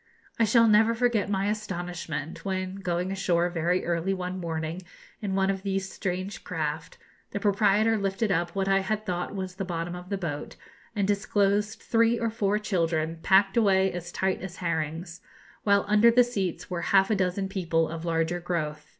[0.39, 4.81] I never shall forget my astonishment when, going ashore very early one morning
[5.21, 6.97] in one of these strange craft,
[7.29, 10.55] the proprietor lifted up what I had thought was the bottom of the boat,
[10.95, 15.21] and disclosed three or four children, packed away as tight as herrings,
[15.65, 18.89] while under the seats were half a dozen people of larger growth.